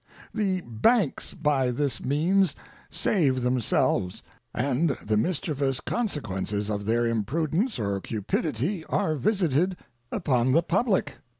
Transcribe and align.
The 0.33 0.61
banks 0.61 1.35
by 1.35 1.69
this 1.69 2.03
means 2.03 2.55
save 2.89 3.43
themselves, 3.43 4.23
and 4.51 4.97
the 5.05 5.15
mischievous 5.15 5.79
consequences 5.79 6.71
of 6.71 6.87
their 6.87 7.05
imprudence 7.05 7.77
or 7.77 8.01
cupidity 8.01 8.83
are 8.85 9.13
visited 9.13 9.77
upon 10.11 10.53
the 10.53 10.63
public. 10.63 11.17